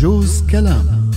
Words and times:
جوز 0.00 0.50
كلام 0.50 1.10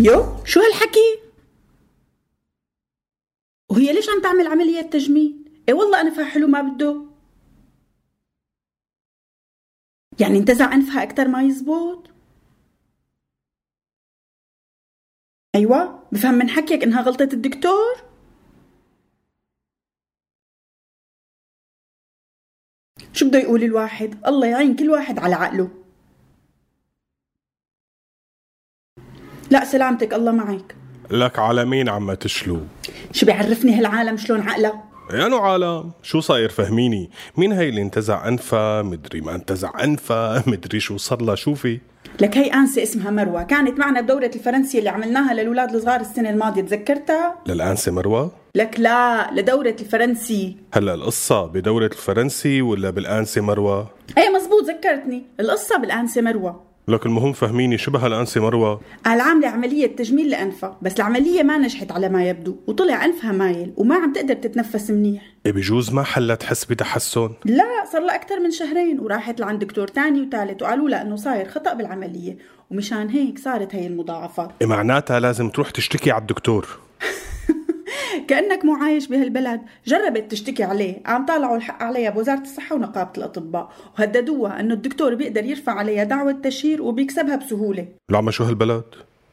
يو 0.00 0.44
شو 0.44 0.60
هالحكي؟ 0.60 1.20
وهي 3.70 3.92
ليش 3.92 4.08
عم 4.08 4.22
تعمل 4.22 4.46
عملية 4.46 4.80
تجميل؟ 4.82 5.50
إيه 5.68 5.74
والله 5.74 6.00
أنفها 6.00 6.24
حلو 6.24 6.46
ما 6.46 6.62
بده 6.62 7.02
يعني 10.20 10.38
انتزع 10.38 10.74
أنفها 10.74 11.02
أكتر 11.02 11.28
ما 11.28 11.42
يزبط؟ 11.42 12.10
أيوة 15.54 16.02
بفهم 16.12 16.34
من 16.34 16.48
حكيك 16.48 16.82
إنها 16.82 17.02
غلطة 17.02 17.28
الدكتور؟ 17.32 18.15
شو 23.16 23.28
بده 23.28 23.38
يقول 23.38 23.62
الواحد؟ 23.64 24.14
الله 24.26 24.46
يعين 24.46 24.76
كل 24.76 24.90
واحد 24.90 25.18
على 25.18 25.34
عقله. 25.34 25.68
لا 29.50 29.64
سلامتك 29.64 30.14
الله 30.14 30.32
معك. 30.32 30.74
لك 31.10 31.38
على 31.38 31.64
مين 31.64 31.88
عم 31.88 32.14
تشلو؟ 32.14 32.60
شو 33.12 33.26
بيعرفني 33.26 33.78
هالعالم؟ 33.78 34.16
شلون 34.16 34.40
عقله؟ 34.40 34.80
يا 35.12 35.28
نو 35.28 35.38
عالم. 35.38 35.90
شو 36.02 36.20
صاير؟ 36.20 36.48
فهميني. 36.48 37.10
مين 37.36 37.52
هي 37.52 37.68
اللي 37.68 37.82
انتزع 37.82 38.28
انفها 38.28 38.82
مدري 38.82 39.20
ما 39.20 39.34
انتزع 39.34 39.84
انفها 39.84 40.42
مدري 40.50 40.80
شو 40.80 40.96
صار 40.96 41.22
لها 41.22 41.34
شوفي 41.34 41.80
لك 42.20 42.36
هي 42.36 42.54
أنسة 42.54 42.82
اسمها 42.82 43.10
مروة. 43.10 43.42
كانت 43.42 43.78
معنا 43.78 44.00
بدورة 44.00 44.30
الفرنسية 44.34 44.78
اللي 44.78 44.90
عملناها 44.90 45.34
للأولاد 45.34 45.74
الصغار 45.74 46.00
السنة 46.00 46.30
الماضية. 46.30 46.62
تذكرتها؟ 46.62 47.34
للأنسة 47.46 47.92
مروة؟ 47.92 48.32
لك 48.56 48.80
لا 48.80 49.30
لدورة 49.32 49.76
الفرنسي. 49.80 50.56
هلا 50.74 50.94
القصة 50.94 51.46
بدورة 51.46 51.86
الفرنسي 51.86 52.62
ولا 52.62 52.90
بالأنسة 52.90 53.40
مروة؟ 53.40 53.90
إيه 54.18 54.30
مزبوط 54.30 54.64
ذكرتني. 54.64 55.22
القصة 55.40 55.78
بالأنسة 55.78 56.22
مروة. 56.22 56.62
لك 56.88 57.06
المهم 57.06 57.32
فهميني 57.32 57.78
شبه 57.78 58.06
الأنسة 58.06 58.40
مروة؟ 58.40 58.80
قال 59.04 59.20
عاملة 59.20 59.48
عملية 59.48 59.96
تجميل 59.96 60.30
لأنفها 60.30 60.78
بس 60.82 60.96
العملية 60.96 61.42
ما 61.42 61.58
نجحت 61.58 61.92
على 61.92 62.08
ما 62.08 62.28
يبدو 62.28 62.56
وطلع 62.66 63.04
أنفها 63.04 63.32
مايل 63.32 63.72
وما 63.76 63.94
عم 63.94 64.12
تقدر 64.12 64.34
تتنفس 64.34 64.90
منيح. 64.90 65.22
إيه 65.46 65.52
بجوز 65.52 65.92
ما 65.92 66.02
حلا 66.02 66.34
تحس 66.34 66.64
بتحسن؟ 66.64 67.30
لا 67.44 67.64
صار 67.92 68.02
لها 68.02 68.14
أكثر 68.14 68.40
من 68.40 68.50
شهرين 68.50 69.00
وراحت 69.00 69.40
لعند 69.40 69.64
دكتور 69.64 69.88
تاني 69.88 70.20
وثالث 70.20 70.62
وقالوا 70.62 70.88
لها 70.88 71.02
إنه 71.02 71.16
صاير 71.16 71.48
خطأ 71.48 71.74
بالعملية 71.74 72.38
ومشان 72.70 73.08
هيك 73.08 73.38
صارت 73.38 73.74
هي 73.74 73.86
المضاعفات 73.86 74.50
إيه 74.60 74.66
معناتها 74.66 75.20
لازم 75.20 75.48
تروح 75.48 75.70
تشتكي 75.70 76.10
على 76.10 76.20
الدكتور. 76.20 76.85
كأنك 78.18 78.64
مو 78.64 78.74
عايش 78.74 79.06
بهالبلد. 79.06 79.60
جربت 79.86 80.30
تشتكي 80.30 80.64
عليه 80.64 81.02
عم 81.06 81.26
طالعوا 81.26 81.56
الحق 81.56 81.82
عليها 81.82 82.10
بوزارة 82.10 82.40
الصحة 82.40 82.76
ونقابة 82.76 83.10
الأطباء 83.18 83.72
وهددوها 83.98 84.60
أنه 84.60 84.74
الدكتور 84.74 85.14
بيقدر 85.14 85.44
يرفع 85.44 85.72
عليها 85.72 86.04
دعوة 86.04 86.32
تشهير 86.32 86.82
وبيكسبها 86.82 87.36
بسهولة. 87.36 87.88
العمى 88.10 88.32
شو 88.32 88.44
هالبلد؟ 88.44 88.84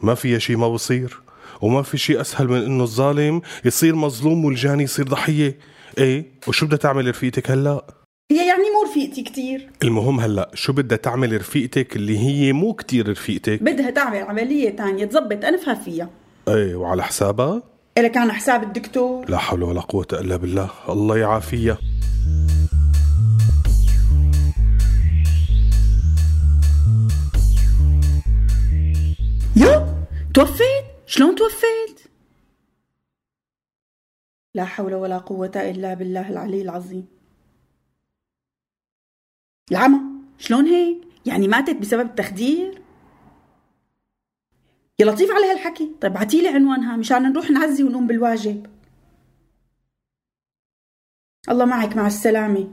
ما 0.00 0.14
فيها 0.14 0.38
شي 0.38 0.56
ما 0.56 0.68
بصير 0.68 1.20
وما 1.60 1.82
في 1.82 1.98
شي 1.98 2.20
أسهل 2.20 2.48
من 2.48 2.62
إنه 2.62 2.82
الظالم 2.82 3.42
يصير 3.64 3.94
مظلوم 3.94 4.44
والجاني 4.44 4.82
يصير 4.82 5.08
ضحية. 5.08 5.58
إيه؟ 5.98 6.24
وشو 6.48 6.66
بدها 6.66 6.78
تعمل 6.78 7.08
رفيقتك 7.08 7.50
هلأ؟ 7.50 7.86
هي 8.30 8.46
يعني 8.48 8.62
مو 8.62 8.90
رفيقتي 8.90 9.22
كتير. 9.22 9.70
المهم 9.82 10.20
هلأ 10.20 10.50
شو 10.54 10.72
بدها 10.72 10.98
تعمل 10.98 11.36
رفيقتك 11.36 11.96
اللي 11.96 12.18
هي 12.18 12.52
مو 12.52 12.74
كتير 12.74 13.10
رفيقتك؟ 13.10 13.62
بدها 13.62 13.90
تعمل 13.90 14.22
عملية 14.22 14.70
تانية 14.70 15.04
تزبط 15.04 15.44
أنفها 15.44 15.74
فيها. 15.74 16.08
إيه 16.48 16.74
وعلى 16.74 17.02
حسابها؟ 17.02 17.62
إلك 17.98 18.10
كان 18.10 18.32
حساب 18.32 18.62
الدكتور؟ 18.62 19.30
لا 19.30 19.38
حول 19.38 19.62
ولا 19.62 19.80
قوة 19.80 20.06
إلا 20.12 20.36
بالله. 20.36 20.70
الله 20.88 21.18
يعافيها 21.18 21.78
يو 29.56 29.86
توفيت؟ 30.34 30.84
شلون 31.06 31.34
توفيت؟ 31.34 32.00
لا 34.54 34.64
حول 34.64 34.94
ولا 34.94 35.18
قوة 35.18 35.52
إلا 35.56 35.94
بالله 35.94 36.30
العلي 36.30 36.62
العظيم. 36.62 37.06
العمى 39.70 40.00
شلون 40.38 40.66
هيك؟ 40.66 40.98
يعني 41.26 41.48
ماتت 41.48 41.76
بسبب 41.76 42.06
التخدير؟ 42.06 42.81
يا 45.02 45.06
لطيف 45.06 45.30
على 45.30 45.50
هالحكي 45.50 45.90
طيب 46.00 46.12
بعتيلي 46.12 46.48
عنوانها 46.48 46.96
مشان 46.96 47.22
نروح 47.22 47.50
نعزي 47.50 47.82
ونقوم 47.82 48.06
بالواجب. 48.06 48.66
الله 51.48 51.64
معك 51.64 51.96
مع 51.96 52.06
السلامة. 52.06 52.68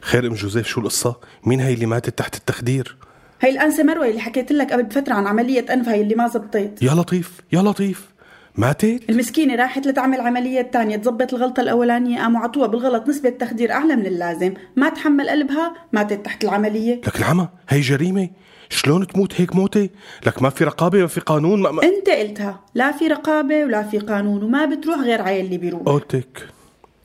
خير 0.00 0.26
أم 0.26 0.34
جوزيف 0.34 0.66
شو 0.66 0.80
القصة؟ 0.80 1.20
مين 1.46 1.60
هي 1.60 1.74
اللي 1.74 1.86
ماتت 1.86 2.18
تحت 2.18 2.36
التخدير؟ 2.36 2.96
هي 3.40 3.50
الأنسة 3.50 3.82
مروة 3.82 4.08
اللي 4.08 4.20
حكيت 4.20 4.52
لك 4.52 4.72
قبل 4.72 4.82
بفترة 4.82 5.14
عن 5.14 5.26
عملية 5.26 5.72
أنفها 5.72 5.94
اللي 5.94 6.14
ما 6.14 6.28
زبطت. 6.28 6.82
يا 6.82 6.94
لطيف 6.94 7.40
يا 7.52 7.62
لطيف. 7.62 8.13
ماتت؟ 8.56 9.10
المسكينة 9.10 9.54
راحت 9.54 9.86
لتعمل 9.86 10.20
عملية 10.20 10.62
تانية 10.62 10.96
تزبط 10.96 11.34
الغلطة 11.34 11.60
الأولانية 11.60 12.18
قاموا 12.18 12.40
عطوها 12.40 12.66
بالغلط 12.66 13.08
نسبة 13.08 13.30
تخدير 13.30 13.72
أعلى 13.72 13.96
من 13.96 14.06
اللازم. 14.06 14.54
ما 14.76 14.88
تحمل 14.88 15.28
قلبها 15.28 15.74
ماتت 15.92 16.24
تحت 16.24 16.44
العملية. 16.44 16.94
لك 16.94 17.18
العمى 17.18 17.48
هي 17.68 17.80
جريمة؟ 17.80 18.28
شلون 18.70 19.06
تموت 19.06 19.40
هيك 19.40 19.56
موتة؟ 19.56 19.88
لك 20.26 20.42
ما 20.42 20.50
في 20.50 20.64
رقابة 20.64 21.00
ما 21.00 21.06
في 21.06 21.20
قانون 21.20 21.62
ما, 21.62 21.70
ما... 21.70 21.82
أنت 21.82 22.08
قلتها 22.08 22.60
لا 22.74 22.92
في 22.92 23.06
رقابة 23.06 23.64
ولا 23.64 23.82
في 23.82 23.98
قانون 23.98 24.42
وما 24.42 24.64
بتروح 24.64 24.98
غير 24.98 25.22
على 25.22 25.40
اللي 25.40 25.58
بيروح. 25.58 25.82
قلتك 25.82 26.48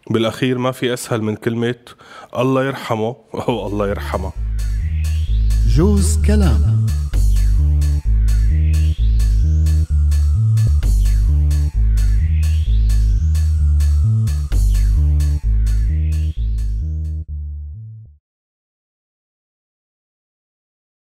بالأخير 0.10 0.58
ما 0.58 0.72
في 0.72 0.94
أسهل 0.94 1.22
من 1.22 1.36
كلمة 1.36 1.76
الله 2.38 2.66
يرحمه 2.66 3.16
أو 3.34 3.68
الله 3.68 3.90
يرحمه. 3.90 4.32
جوز 5.76 6.18
كلام. 6.28 6.79